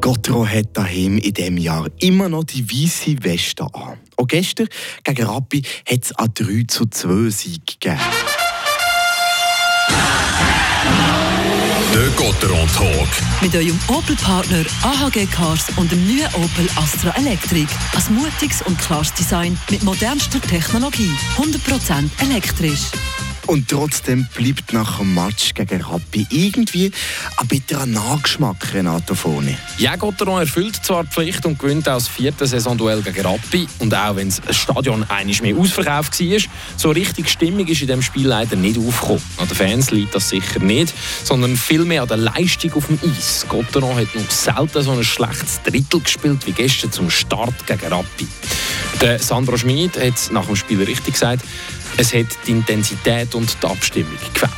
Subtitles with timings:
[0.00, 3.98] Gotro hat daheim in diesem Jahr immer noch die weiße Weste an.
[4.16, 4.68] Auch gestern
[5.04, 8.00] gegen Rappi hat es einen 3 zu 2 Sieg gegeben.
[11.92, 13.08] Der Gotteron Talk.
[13.42, 17.66] Mit eurem Opel-Partner AHG Cars und dem neuen Opel Astra Electric.
[17.94, 21.10] Ein mutiges und klares Design mit modernster Technologie.
[21.36, 22.92] 100% elektrisch.
[23.50, 26.92] Und trotzdem bleibt nach dem Match gegen Rappi irgendwie
[27.36, 29.56] ein bitterer Nachgeschmack, Renato Foni.
[29.76, 33.66] Ja, Gotteron erfüllt zwar die Pflicht und gewinnt auch das vierte Saisonduell gegen Rappi.
[33.80, 36.38] Und auch wenn das Stadion einiges mehr ausverkauft war,
[36.76, 39.22] so richtig Stimmung ist in diesem Spiel leider nicht aufgekommen.
[39.38, 43.46] An den Fans liegt das sicher nicht, sondern vielmehr an der Leistung auf dem Eis.
[43.48, 48.28] Gotteron hat noch selten so ein schlechtes Drittel gespielt wie gestern zum Start gegen Rappi.
[49.00, 51.44] Der Sandro Schmid hat nach dem Spiel richtig gesagt,
[51.96, 54.52] es hat die Intensität und die Abstimmung gefällt.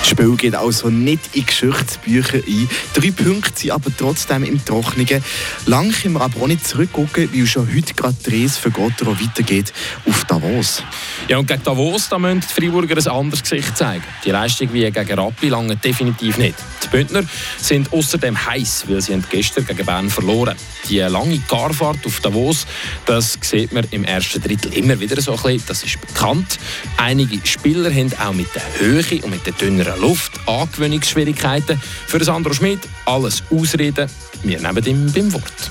[0.00, 2.68] Das Spiel geht also nicht in Geschichtsbücher ein.
[2.94, 5.22] Drei Punkte sind aber trotzdem im Trockenen.
[5.66, 9.12] Lang können wir aber auch nicht zurückgucken, weil schon heute gerade die Reise für Gottero
[9.12, 9.72] weitergeht
[10.06, 10.82] auf Davos.
[11.28, 14.04] Ja, und gegen Davos da müssen die Freiburger ein anderes Gesicht zeigen.
[14.24, 16.56] Die Leistung wie gegen Rappi lange definitiv nicht.
[16.84, 17.22] Die Bündner
[17.60, 20.56] sind außerdem heiß, weil sie gestern gegen Bern verloren
[20.88, 22.66] Die lange Garfahrt auf Davos,
[23.06, 25.62] das sieht man im ersten Drittel immer wieder so ein bisschen.
[25.66, 26.58] Das ist bekannt.
[26.96, 31.80] Einige Spieler haben auch mit der Höhe und mit der dünneren Luft Angewöhnungsschwierigkeiten.
[32.06, 34.08] Für Sandro Schmidt alles Ausreden.
[34.42, 35.69] Wir nehmen ihn beim Wort.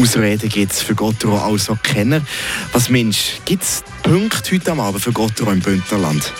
[0.00, 2.24] Ausreden gibt es für Gottero also kennen.
[2.72, 6.32] Was Mensch, gibt es Punkte heute am Abend für Gottero im Bündnerland?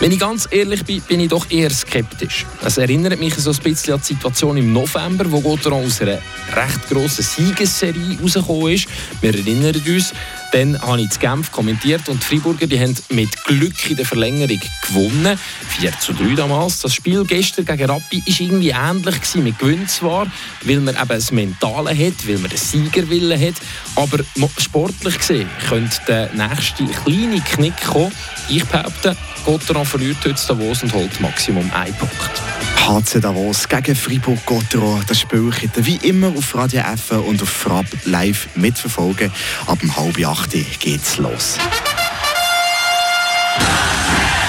[0.00, 2.44] Wenn ich ganz ehrlich bin, bin ich doch eher skeptisch.
[2.64, 6.18] Es erinnert mich so ein bisschen an die Situation im November, wo Gotteron aus einer
[6.54, 8.88] recht grossen Siegesserie rausgekommen ist.
[9.20, 10.12] Wir erinnern uns,
[10.52, 14.06] dann habe ich zu Genf kommentiert und die Freiburger die haben mit Glück in der
[14.06, 15.38] Verlängerung gewonnen.
[15.68, 16.80] 4 zu 3 damals.
[16.80, 19.14] Das Spiel gestern gegen Rappi war irgendwie ähnlich.
[19.16, 19.44] Gewesen.
[19.44, 20.26] Man gewinnt zwar,
[20.62, 23.54] weil man eben das Mentale hat, weil man den Siegerwillen hat,
[23.96, 24.18] aber
[24.58, 28.12] sportlich gesehen könnte der nächste kleine Knick kommen.
[28.48, 32.47] Ich behaupte, Gotteron verliert heute Davos und holt Maximum einen Punkt.
[32.86, 35.02] HC Davos gegen Fribourg Gotteron.
[35.06, 39.30] Das Spiel könnt ihr wie immer auf Radio F und auf Frab live mitverfolgen.
[39.66, 41.58] Ab um halb acht geht's los.